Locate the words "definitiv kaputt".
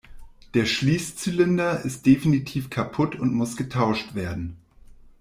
2.07-3.17